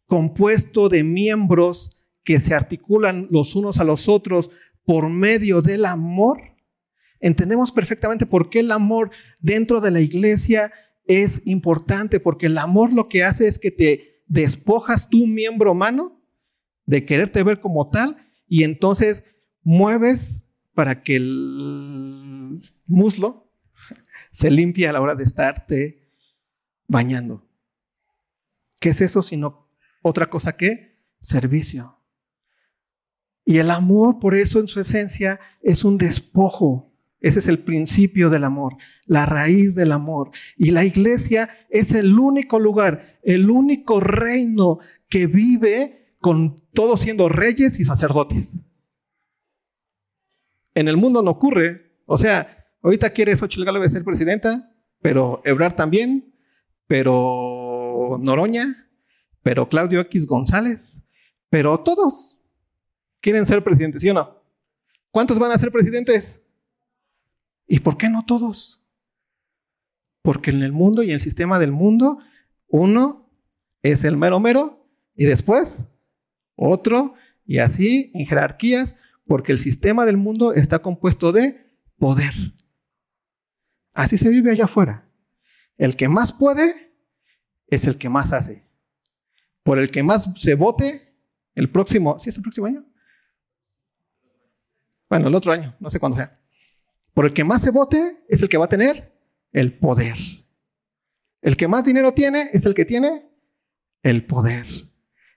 [0.07, 4.49] compuesto de miembros que se articulan los unos a los otros
[4.83, 6.39] por medio del amor,
[7.19, 10.73] entendemos perfectamente por qué el amor dentro de la iglesia
[11.05, 16.24] es importante, porque el amor lo que hace es que te despojas tu miembro humano
[16.85, 18.17] de quererte ver como tal
[18.47, 19.23] y entonces
[19.63, 20.43] mueves
[20.73, 23.51] para que el muslo
[24.31, 26.09] se limpie a la hora de estarte
[26.87, 27.47] bañando.
[28.79, 29.69] ¿Qué es eso sino
[30.01, 31.97] otra cosa que servicio?
[33.45, 36.91] Y el amor, por eso en su esencia, es un despojo.
[37.21, 38.75] Ese es el principio del amor,
[39.07, 40.31] la raíz del amor.
[40.57, 47.29] Y la iglesia es el único lugar, el único reino que vive con todos siendo
[47.29, 48.59] reyes y sacerdotes.
[50.73, 51.99] En el mundo no ocurre.
[52.07, 56.33] O sea, ahorita quiere Xochitl Gálvez ser presidenta, pero Ebrar también,
[56.87, 58.89] pero Noroña,
[59.43, 61.03] pero Claudio X González,
[61.51, 62.39] pero todos
[63.21, 64.41] quieren ser presidentes, ¿sí o no?
[65.11, 66.41] ¿Cuántos van a ser presidentes?
[67.67, 68.83] ¿Y por qué no todos?
[70.23, 72.17] Porque en el mundo y en el sistema del mundo,
[72.67, 73.29] uno
[73.83, 75.87] es el mero mero y después
[76.55, 77.15] otro
[77.45, 78.95] y así en jerarquías
[79.27, 81.65] porque el sistema del mundo está compuesto de
[81.97, 82.33] poder.
[83.93, 85.09] Así se vive allá afuera.
[85.77, 86.93] El que más puede
[87.67, 88.63] es el que más hace.
[89.63, 91.13] Por el que más se vote
[91.55, 92.85] el próximo, ¿sí es el próximo año?
[95.09, 96.39] Bueno, el otro año, no sé cuándo sea.
[97.13, 99.13] Por el que más se vote es el que va a tener
[99.51, 100.17] el poder.
[101.41, 103.29] El que más dinero tiene es el que tiene
[104.03, 104.65] el poder.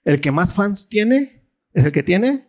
[0.05, 2.49] El que más fans tiene es el que tiene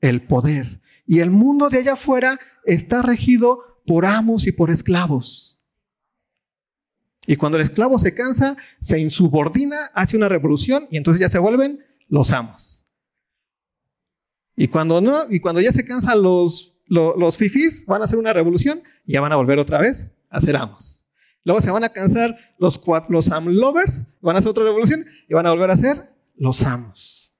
[0.00, 0.80] el poder.
[1.06, 5.58] Y el mundo de allá afuera está regido por amos y por esclavos.
[7.26, 11.38] Y cuando el esclavo se cansa, se insubordina, hace una revolución y entonces ya se
[11.38, 12.86] vuelven los amos.
[14.56, 17.38] Y cuando no, y cuando ya se cansan los, los,
[17.86, 21.04] van a hacer una revolución y ya van a volver otra vez a ser amos.
[21.44, 25.34] Luego se van a cansar los, los am lovers, van a hacer otra revolución y
[25.34, 27.34] van a volver a ser los amos.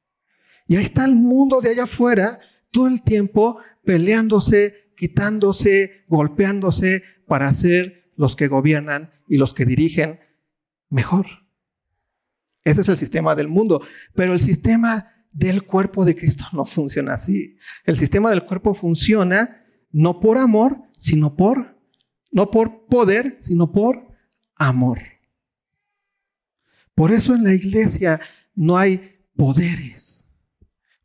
[0.66, 2.38] Y ahí está el mundo de allá afuera
[2.70, 10.20] todo el tiempo peleándose, quitándose, golpeándose para ser los que gobiernan y los que dirigen
[10.88, 11.26] mejor.
[12.64, 13.82] Ese es el sistema del mundo.
[14.14, 17.56] Pero el sistema del cuerpo de Cristo no funciona así.
[17.84, 21.78] El sistema del cuerpo funciona no por amor, sino por,
[22.30, 24.14] no por poder, sino por
[24.54, 25.00] amor.
[26.94, 28.20] Por eso en la iglesia
[28.54, 30.26] no hay poderes.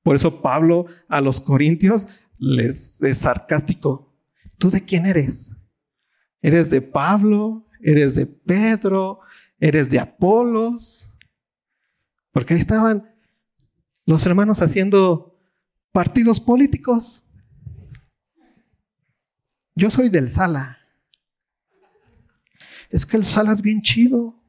[0.03, 4.13] Por eso Pablo a los corintios les es sarcástico.
[4.57, 5.55] ¿Tú de quién eres?
[6.41, 7.67] ¿Eres de Pablo?
[7.81, 9.19] ¿Eres de Pedro?
[9.59, 11.11] ¿Eres de Apolos?
[12.31, 13.09] Porque ahí estaban
[14.05, 15.39] los hermanos haciendo
[15.91, 17.23] partidos políticos.
[19.73, 20.77] Yo soy del Sala.
[22.89, 24.39] Es que el Sala es bien chido.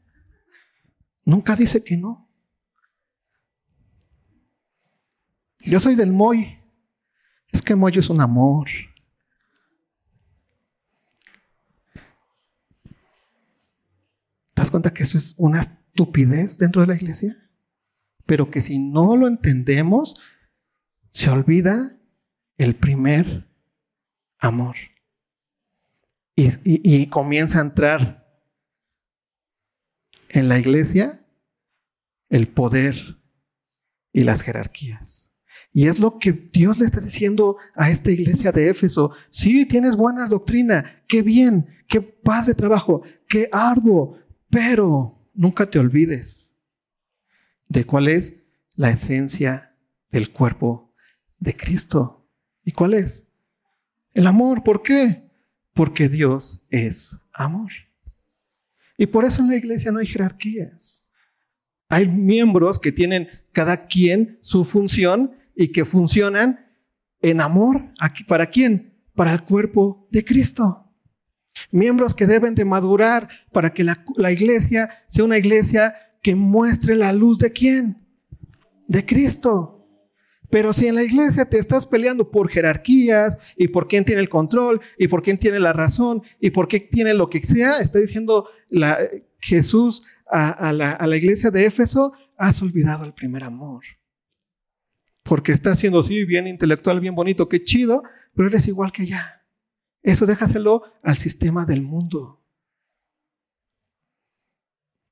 [1.24, 2.25] Nunca dice que no.
[5.66, 6.58] Yo soy del Moy.
[7.50, 8.68] Es que Moy es un amor.
[14.54, 17.36] ¿Te das cuenta que eso es una estupidez dentro de la iglesia?
[18.26, 20.14] Pero que si no lo entendemos,
[21.10, 21.98] se olvida
[22.58, 23.48] el primer
[24.38, 24.76] amor.
[26.36, 28.40] Y, y, comienza a entrar
[30.28, 31.26] en la iglesia
[32.28, 33.18] el poder
[34.12, 35.35] y las jerarquías.
[35.76, 39.10] Y es lo que Dios le está diciendo a esta iglesia de Éfeso.
[39.28, 46.56] Sí, tienes buena doctrina, qué bien, qué padre trabajo, qué arduo, pero nunca te olvides
[47.68, 48.36] de cuál es
[48.74, 49.76] la esencia
[50.10, 50.94] del cuerpo
[51.40, 52.26] de Cristo.
[52.64, 53.28] ¿Y cuál es?
[54.14, 54.64] El amor.
[54.64, 55.28] ¿Por qué?
[55.74, 57.70] Porque Dios es amor.
[58.96, 61.04] Y por eso en la iglesia no hay jerarquías.
[61.90, 66.66] Hay miembros que tienen cada quien su función y que funcionan
[67.20, 67.82] en amor.
[68.28, 68.94] ¿Para quién?
[69.14, 70.84] Para el cuerpo de Cristo.
[71.70, 77.12] Miembros que deben de madurar para que la, iglesia sea una iglesia que muestre la
[77.14, 78.06] luz de quién?
[78.86, 79.72] De Cristo.
[80.50, 84.28] Pero si en la iglesia te estás peleando por jerarquías y por quién tiene el
[84.28, 87.98] control y por quién tiene la razón y por qué tiene lo que sea, está
[87.98, 88.46] diciendo
[89.40, 93.82] Jesús a la iglesia de Éfeso, has olvidado el primer amor
[95.26, 98.02] porque está haciendo así, bien intelectual, bien bonito, qué chido,
[98.34, 99.44] pero eres igual que ella.
[100.02, 102.44] Eso déjaselo al sistema del mundo.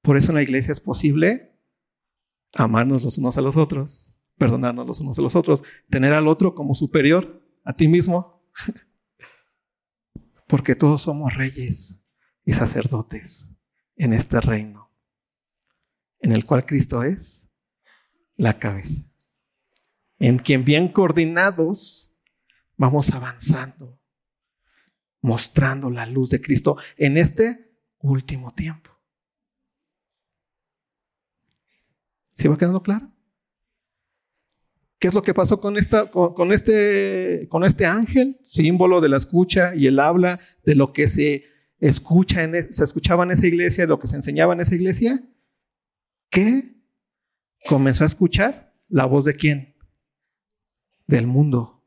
[0.02, 1.58] Por eso en la iglesia es posible
[2.54, 6.54] amarnos los unos a los otros, perdonarnos los unos a los otros, tener al otro
[6.54, 8.46] como superior a ti mismo,
[10.46, 12.00] porque todos somos reyes
[12.44, 13.50] y sacerdotes
[13.96, 14.92] en este reino,
[16.20, 17.48] en el cual Cristo es
[18.36, 19.13] la cabeza
[20.18, 22.12] en quien bien coordinados
[22.76, 24.00] vamos avanzando,
[25.20, 28.90] mostrando la luz de Cristo en este último tiempo.
[32.32, 33.10] ¿Se va quedando claro?
[34.98, 39.18] ¿Qué es lo que pasó con, esta, con, este, con este ángel, símbolo de la
[39.18, 41.44] escucha y el habla de lo que se,
[41.78, 45.22] escucha en, se escuchaba en esa iglesia, de lo que se enseñaba en esa iglesia?
[46.30, 46.74] ¿Qué
[47.66, 49.73] comenzó a escuchar la voz de quién?
[51.06, 51.82] Del mundo.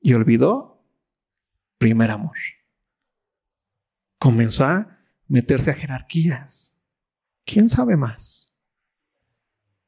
[0.00, 0.84] Y olvidó
[1.78, 2.36] primer amor.
[4.18, 4.98] Comenzó a
[5.28, 6.78] meterse a jerarquías.
[7.44, 8.54] ¿Quién sabe más?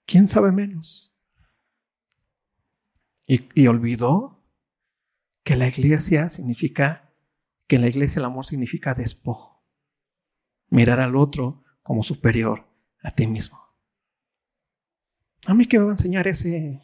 [0.05, 1.13] ¿Quién sabe menos?
[3.27, 4.45] Y, y, olvidó
[5.43, 7.13] que la iglesia significa,
[7.67, 9.65] que en la iglesia el amor significa despojo.
[10.69, 12.69] Mirar al otro como superior
[13.03, 13.66] a ti mismo.
[15.47, 16.83] A mí qué me va a enseñar ese,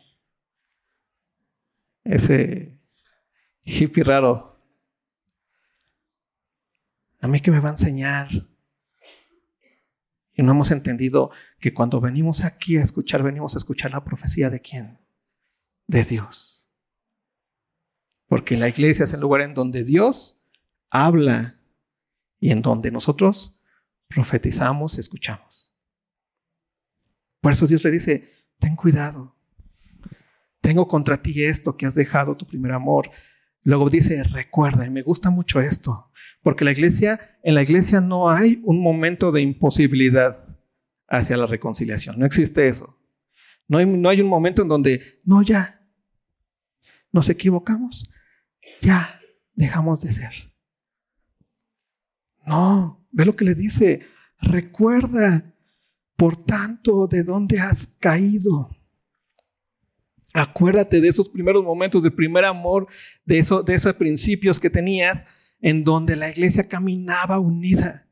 [2.04, 2.78] ese
[3.64, 4.56] hippie raro.
[7.20, 8.28] A mí qué me va a enseñar.
[10.34, 14.48] Y no hemos entendido que cuando venimos aquí a escuchar, venimos a escuchar la profecía
[14.48, 14.98] de quién?
[15.88, 16.70] De Dios.
[18.26, 20.40] Porque la iglesia es el lugar en donde Dios
[20.88, 21.60] habla
[22.38, 23.58] y en donde nosotros
[24.08, 25.72] profetizamos, y escuchamos.
[27.40, 29.34] Por eso Dios le dice, ten cuidado.
[30.60, 33.10] Tengo contra ti esto que has dejado tu primer amor.
[33.64, 36.10] Luego dice, recuerda, y me gusta mucho esto,
[36.42, 40.38] porque la iglesia, en la iglesia no hay un momento de imposibilidad
[41.08, 42.98] hacia la reconciliación, no existe eso.
[43.68, 45.80] No hay, no hay un momento en donde, no, ya,
[47.10, 48.10] nos equivocamos,
[48.80, 49.20] ya,
[49.54, 50.32] dejamos de ser.
[52.46, 54.02] No, ve lo que le dice,
[54.40, 55.52] recuerda,
[56.22, 58.70] por tanto, ¿de dónde has caído?
[60.32, 62.86] Acuérdate de esos primeros momentos de primer amor,
[63.24, 65.26] de, eso, de esos principios que tenías
[65.60, 68.06] en donde la iglesia caminaba unida,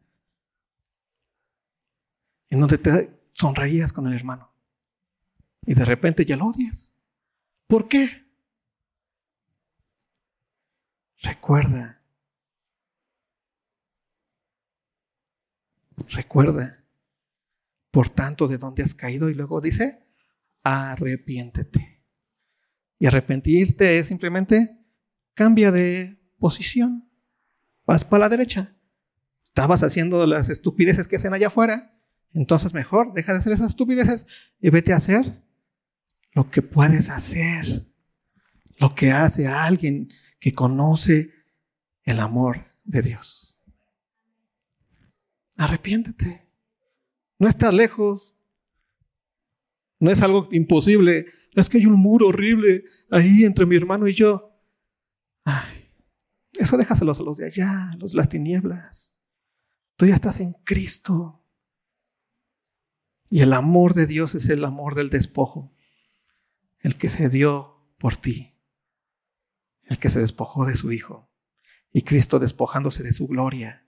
[2.49, 4.53] en donde te sonreías con el hermano
[5.65, 6.93] y de repente ya lo odias.
[7.69, 8.25] ¿Por qué?
[11.23, 12.03] Recuerda.
[16.09, 16.80] Recuerda
[17.91, 19.29] por tanto, ¿de dónde has caído?
[19.29, 20.07] Y luego dice,
[20.63, 22.05] arrepiéntete.
[22.99, 24.79] Y arrepentirte es simplemente
[25.35, 27.09] cambia de posición.
[27.87, 28.77] Vas para la derecha.
[29.47, 31.99] Estabas haciendo las estupideces que hacen allá afuera.
[32.33, 34.27] Entonces mejor deja de hacer esas estupideces
[34.61, 35.43] y vete a hacer
[36.33, 37.89] lo que puedes hacer.
[38.79, 41.31] Lo que hace alguien que conoce
[42.05, 43.59] el amor de Dios.
[45.57, 46.50] Arrepiéntete.
[47.41, 48.37] No está lejos.
[49.99, 51.27] No es algo imposible.
[51.55, 54.53] Es que hay un muro horrible ahí entre mi hermano y yo.
[55.45, 55.89] Ay,
[56.53, 59.15] eso déjaselos a los de allá, los las tinieblas.
[59.97, 61.43] Tú ya estás en Cristo.
[63.31, 65.75] Y el amor de Dios es el amor del despojo.
[66.79, 68.55] El que se dio por ti.
[69.85, 71.31] El que se despojó de su Hijo.
[71.91, 73.87] Y Cristo despojándose de su gloria.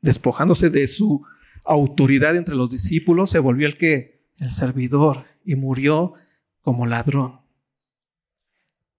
[0.00, 1.26] Despojándose de su
[1.68, 6.14] autoridad entre los discípulos, se volvió el que, el servidor, y murió
[6.60, 7.40] como ladrón,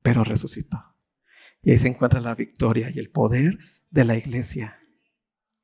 [0.02, 0.84] pero resucitó.
[1.62, 3.60] Y ahí se encuentra la victoria y el poder
[3.90, 4.80] de la iglesia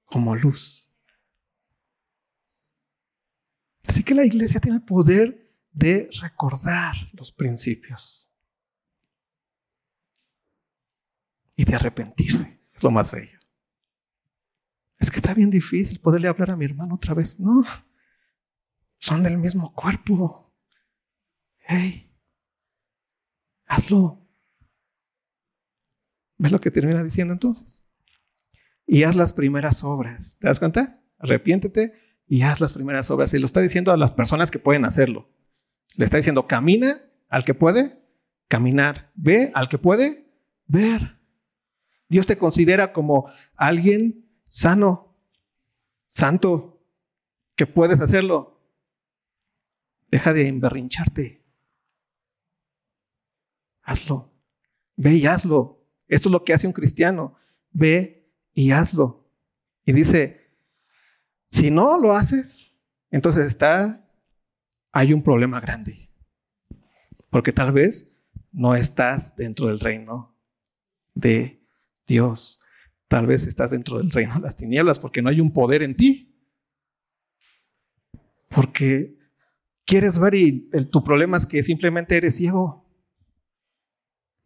[0.06, 0.92] como luz.
[3.88, 8.30] Así que la iglesia tiene el poder de recordar los principios
[11.56, 12.60] y de arrepentirse.
[12.74, 13.35] Es lo más bello.
[15.06, 17.40] Es que está bien difícil poderle hablar a mi hermano otra vez.
[17.40, 17.64] No,
[18.98, 20.52] son del mismo cuerpo.
[21.60, 22.12] Hey,
[23.68, 24.28] hazlo.
[26.40, 27.84] ¿Ves lo que termina diciendo entonces?
[28.88, 30.38] Y haz las primeras obras.
[30.40, 31.00] ¿Te das cuenta?
[31.20, 31.94] Arrepiéntete
[32.26, 33.32] y haz las primeras obras.
[33.36, 35.30] Y lo está diciendo a las personas que pueden hacerlo.
[35.98, 37.00] Le está diciendo, camina
[37.30, 38.02] al que puede
[38.48, 39.12] caminar.
[39.14, 40.34] Ve al que puede
[40.66, 41.20] ver.
[42.10, 45.16] Dios te considera como alguien sano,
[46.08, 46.82] santo,
[47.56, 48.62] que puedes hacerlo.
[50.08, 51.44] Deja de emberrincharte.
[53.82, 54.32] Hazlo.
[54.96, 55.86] Ve y hazlo.
[56.08, 57.36] Esto es lo que hace un cristiano.
[57.72, 59.30] Ve y hazlo.
[59.86, 60.58] Y dice,
[61.50, 62.72] si no lo haces,
[63.12, 64.10] entonces está,
[64.92, 66.10] hay un problema grande.
[67.30, 68.10] Porque tal vez
[68.52, 70.36] no estás dentro del reino
[71.14, 71.62] de
[72.08, 72.60] Dios.
[73.08, 75.96] Tal vez estás dentro del reino de las tinieblas porque no hay un poder en
[75.96, 76.36] ti.
[78.50, 79.18] Porque
[79.86, 82.86] quieres ver y tu problema es que simplemente eres ciego.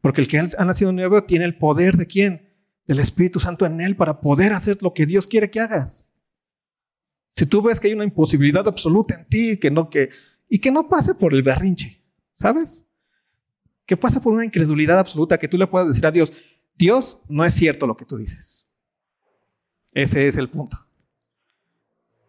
[0.02, 2.50] Porque el que ha nacido nuevo tiene el poder de quién?
[2.86, 6.12] Del Espíritu Santo en él para poder hacer lo que Dios quiere que hagas.
[7.32, 10.10] Si tú ves que hay una imposibilidad absoluta en ti, que no, que,
[10.48, 12.02] y que no pase por el berrinche,
[12.34, 12.86] ¿sabes?
[13.86, 16.34] Que pase por una incredulidad absoluta, que tú le puedas decir a Dios,
[16.80, 18.66] Dios, no es cierto lo que tú dices.
[19.92, 20.78] Ese es el punto.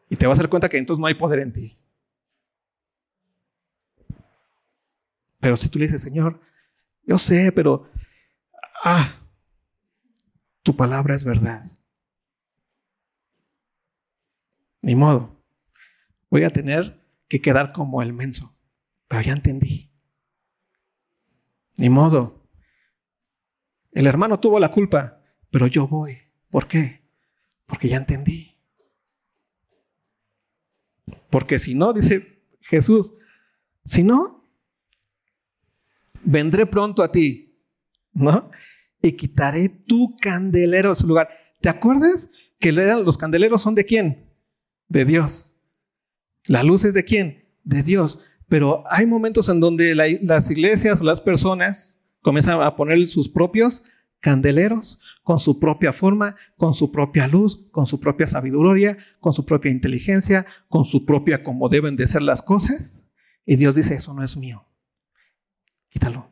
[0.09, 1.79] Y te vas a dar cuenta que entonces no hay poder en ti.
[5.39, 6.41] Pero si tú le dices, Señor,
[7.05, 7.89] yo sé, pero,
[8.83, 9.15] ah,
[10.65, 11.71] tu palabra es verdad.
[14.83, 15.41] Ni modo.
[16.29, 18.53] Voy a tener que quedar como el menso.
[19.07, 19.93] Pero ya entendí.
[21.77, 22.40] Ni modo.
[23.93, 25.21] El hermano tuvo la culpa,
[25.51, 26.19] pero yo voy.
[26.51, 27.03] ¿Por qué?
[27.67, 28.57] Porque ya entendí.
[31.29, 33.13] Porque si no, dice Jesús,
[33.85, 34.45] si no,
[36.23, 37.59] vendré pronto a ti,
[38.13, 38.51] ¿no?
[39.03, 41.29] Y quitaré tu candelero de su lugar.
[41.61, 44.31] ¿Te acuerdas que los candeleros son de quién?
[44.89, 45.55] De Dios.
[46.47, 47.49] La luz es de quién?
[47.65, 48.21] De Dios.
[48.49, 53.83] Pero hay momentos en donde las iglesias o las personas comienzan a poner sus propios
[54.21, 59.47] candeleros con su propia forma, con su propia luz, con su propia sabiduría, con su
[59.47, 63.07] propia inteligencia, con su propia como deben de ser las cosas.
[63.47, 64.67] Y Dios dice, eso no es mío
[65.91, 66.31] quítalo.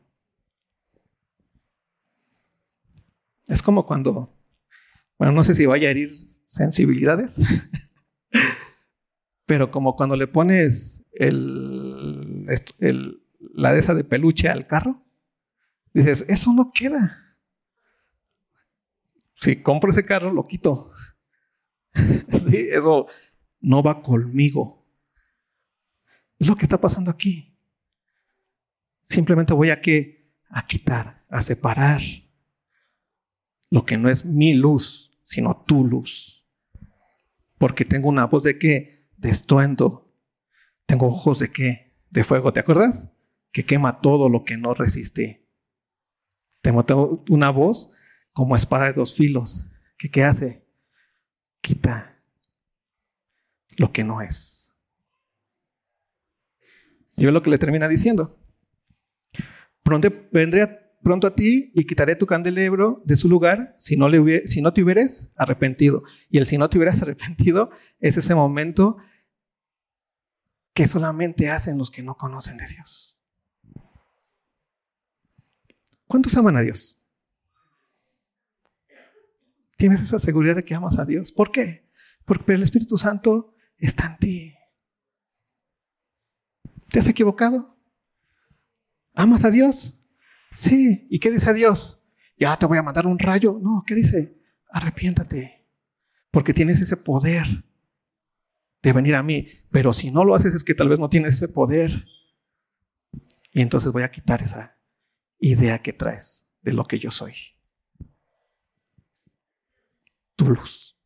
[3.47, 4.35] Es como cuando,
[5.19, 7.41] bueno, no sé si vaya a herir sensibilidades,
[9.47, 12.47] pero como cuando le pones el,
[13.55, 15.03] la de esa de peluche al carro,
[15.99, 17.37] dices, eso no queda.
[19.37, 20.91] Si compro ese carro, lo quito.
[21.95, 23.07] sí, eso
[23.61, 24.87] no va conmigo.
[26.39, 27.57] Es lo que está pasando aquí.
[29.05, 29.81] Simplemente voy a
[30.51, 32.01] a quitar, a separar
[33.71, 36.47] lo que no es mi luz, sino tu luz.
[37.59, 39.09] Porque tengo una voz de qué?
[39.17, 40.15] De estruendo.
[40.87, 41.97] Tengo ojos de qué?
[42.11, 43.11] De fuego, ¿te acuerdas?
[43.53, 45.48] Que quema todo lo que no resiste.
[46.61, 47.91] Tengo una voz
[48.33, 49.67] como espada de dos filos.
[49.97, 50.65] ¿Que qué hace?
[51.61, 52.19] Quita
[53.77, 54.73] lo que no es.
[57.17, 58.39] Y ve lo que le termina diciendo.
[59.83, 64.47] Pronto, vendré pronto a ti y quitaré tu candelebro de su lugar si no, le
[64.47, 66.03] si no te hubieras arrepentido.
[66.31, 68.99] Y el si no te hubieras arrepentido es ese momento
[70.75, 73.18] que solamente hacen los que no conocen de Dios.
[76.09, 76.99] ¿Cuántos aman a Dios?
[79.77, 81.31] ¿Tienes esa seguridad de que amas a Dios?
[81.31, 81.87] ¿Por qué?
[82.25, 84.55] Porque el Espíritu Santo está en ti.
[86.89, 87.77] ¿Te has equivocado?
[89.15, 89.95] ¿Amas a Dios?
[90.55, 91.07] Sí.
[91.11, 92.01] ¿Y qué dice Dios?
[92.39, 93.59] Ya te voy a mandar un rayo.
[93.63, 94.41] No, ¿qué dice?
[94.71, 95.67] Arrepiéntate.
[96.31, 97.47] Porque tienes ese poder
[98.83, 99.47] de venir a mí.
[99.71, 102.07] Pero si no lo haces es que tal vez no tienes ese poder.
[103.53, 104.78] Y entonces voy a quitar esa
[105.39, 107.35] idea que traes de lo que yo soy.
[110.37, 110.97] Tu luz.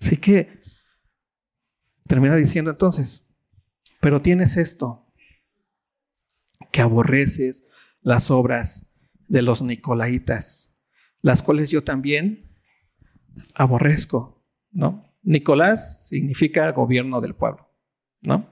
[0.00, 0.60] Así que
[2.06, 3.26] termina diciendo entonces,
[4.00, 5.06] Pero tienes esto,
[6.72, 7.66] que aborreces
[8.00, 8.86] las obras
[9.28, 10.74] de los nicolaitas,
[11.20, 12.50] las cuales yo también
[13.54, 15.14] aborrezco, ¿no?
[15.22, 17.70] Nicolás significa gobierno del pueblo,
[18.22, 18.50] ¿no?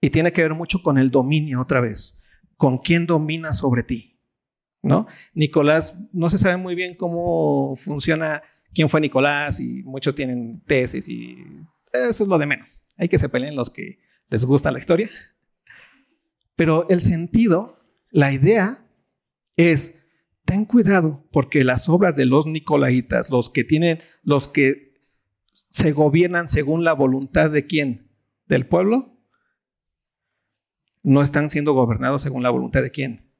[0.00, 2.17] Y tiene que ver mucho con el dominio otra vez,
[2.58, 4.18] con quién domina sobre ti,
[4.82, 5.06] ¿no?
[5.32, 8.42] Nicolás, no se sabe muy bien cómo funciona,
[8.74, 11.36] quién fue Nicolás y muchos tienen tesis y
[11.92, 12.84] eso es lo de menos.
[12.96, 15.08] Hay que se peleen los que les gusta la historia.
[16.56, 17.78] Pero el sentido,
[18.10, 18.84] la idea
[19.56, 19.94] es,
[20.44, 25.00] ten cuidado porque las obras de los nicolaitas, los que tienen, los que
[25.70, 28.10] se gobiernan según la voluntad de quién?
[28.46, 29.17] ¿Del pueblo?
[31.02, 33.32] No están siendo gobernados según la voluntad de quién?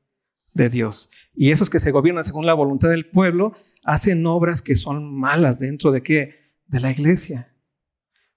[0.52, 1.10] De Dios.
[1.34, 3.52] Y esos que se gobiernan según la voluntad del pueblo
[3.84, 6.54] hacen obras que son malas dentro de qué?
[6.66, 7.54] De la iglesia.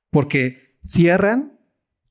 [0.10, 1.60] Porque cierran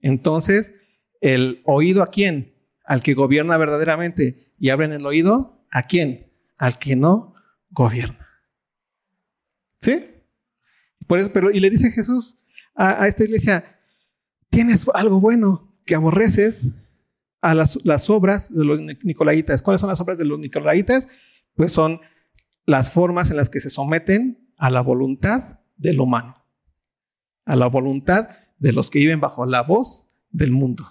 [0.01, 0.75] entonces
[1.21, 2.55] el oído a quién?
[2.85, 4.55] Al que gobierna verdaderamente.
[4.59, 6.33] Y abren el oído a quién?
[6.59, 7.35] Al que no
[7.71, 8.27] gobierna.
[9.81, 10.07] ¿Sí?
[11.07, 12.39] Por eso, pero, y le dice Jesús
[12.75, 13.79] a, esta iglesia,
[14.49, 16.73] tienes algo bueno que aborreces
[17.41, 19.63] a las, obras de los nicolaitas.
[19.63, 21.09] ¿Cuáles son las obras de los nicolaitas?
[21.55, 22.01] Pues son
[22.67, 26.37] las formas en las que se someten a la voluntad del humano,
[27.47, 28.29] a la voluntad
[28.59, 30.85] de los que viven bajo la voz del mundo.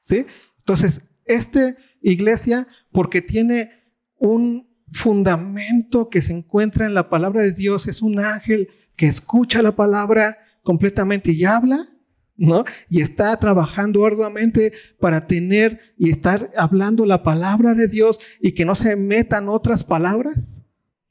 [0.00, 0.26] ¿Sí?
[0.58, 3.70] Entonces, esta iglesia, porque tiene
[4.16, 9.62] un fundamento que se encuentra en la palabra de Dios, es un ángel que escucha
[9.62, 11.89] la palabra completamente y habla,
[12.40, 12.64] ¿no?
[12.88, 18.64] Y está trabajando arduamente para tener y estar hablando la palabra de Dios y que
[18.64, 20.58] no se metan otras palabras,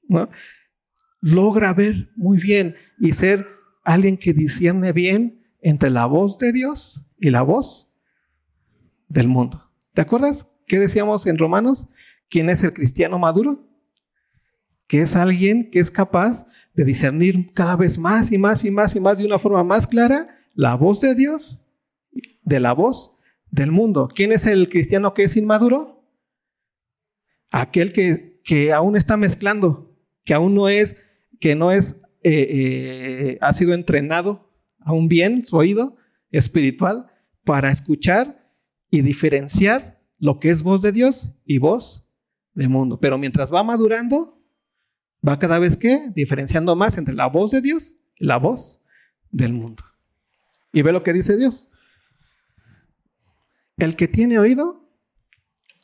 [0.08, 0.28] ¿no?
[1.22, 3.46] Logra ver muy bien y ser
[3.84, 7.92] alguien que discierne bien entre la voz de Dios y la voz
[9.08, 9.70] del mundo.
[9.94, 11.88] ¿Te acuerdas qué decíamos en Romanos?
[12.28, 13.68] ¿Quién es el cristiano maduro?
[14.88, 18.96] Que es alguien que es capaz de discernir cada vez más y más y más
[18.96, 21.60] y más de una forma más clara la voz de Dios
[22.50, 23.14] de la voz
[23.52, 24.10] del mundo.
[24.14, 26.04] ¿Quién es el cristiano que es inmaduro?
[27.52, 29.95] Aquel que, que aún está mezclando,
[30.26, 30.97] que aún no es,
[31.39, 35.95] que no es, eh, eh, ha sido entrenado aún bien su oído
[36.32, 37.08] espiritual
[37.43, 38.52] para escuchar
[38.89, 42.06] y diferenciar lo que es voz de Dios y voz
[42.54, 43.00] del mundo.
[43.00, 44.41] Pero mientras va madurando,
[45.28, 48.82] va cada vez que diferenciando más entre la voz de Dios y la voz
[49.32, 49.84] del mundo.
[50.72, 51.70] Y ve lo que dice Dios.
[53.78, 54.90] El que tiene oído,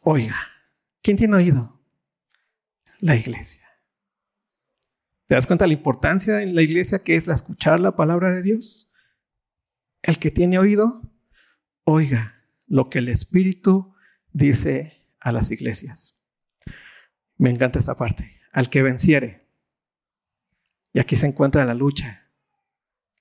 [0.04, 0.36] oiga.
[1.02, 1.82] ¿Quién tiene oído?
[3.00, 3.66] La iglesia.
[5.28, 8.32] ¿Te das cuenta de la importancia en la iglesia que es la escuchar la palabra
[8.32, 8.92] de Dios?
[10.04, 11.02] El que tiene oído,
[11.84, 12.36] oiga
[12.68, 13.96] lo que el Espíritu
[14.34, 16.16] dice a las iglesias.
[17.38, 18.40] Me encanta esta parte.
[18.52, 19.48] Al que venciere.
[20.94, 22.25] Y aquí se encuentra la lucha,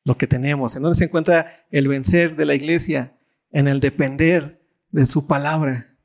[0.05, 0.77] lo que tenemos.
[0.77, 3.17] ¿En dónde se encuentra el vencer de la iglesia?
[3.51, 5.97] En el depender de su palabra.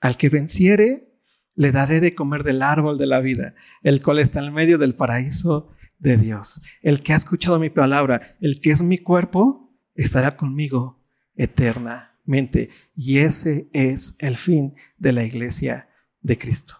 [0.00, 1.14] Al que venciere,
[1.54, 4.94] le daré de comer del árbol de la vida, el cual está en medio del
[4.94, 6.60] paraíso de Dios.
[6.82, 11.02] El que ha escuchado mi palabra, el que es mi cuerpo, estará conmigo
[11.34, 12.70] eternamente.
[12.94, 15.88] Y ese es el fin de la iglesia
[16.20, 16.74] de Cristo.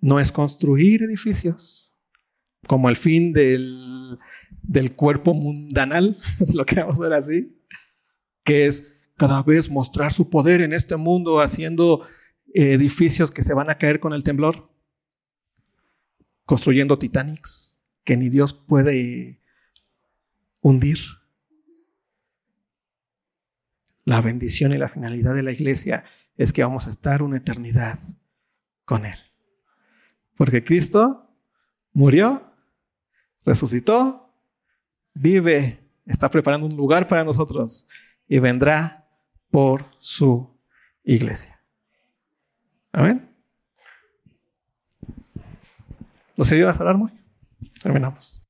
[0.00, 1.91] No es construir edificios
[2.66, 4.18] como el fin del,
[4.62, 7.58] del cuerpo mundanal, es lo que vamos a ver así,
[8.44, 12.06] que es cada vez mostrar su poder en este mundo haciendo
[12.54, 14.70] edificios que se van a caer con el temblor,
[16.44, 17.72] construyendo Titanics
[18.04, 19.40] que ni Dios puede
[20.60, 20.98] hundir.
[24.04, 26.04] La bendición y la finalidad de la iglesia
[26.36, 28.00] es que vamos a estar una eternidad
[28.84, 29.14] con Él.
[30.36, 31.30] Porque Cristo
[31.92, 32.51] murió,
[33.44, 34.30] resucitó,
[35.14, 37.86] vive, está preparando un lugar para nosotros
[38.28, 39.06] y vendrá
[39.50, 40.48] por su
[41.04, 41.60] iglesia.
[42.92, 43.28] Amén.
[46.36, 47.10] ¿Nos ayuda a cerrar muy?
[47.82, 48.41] Terminamos.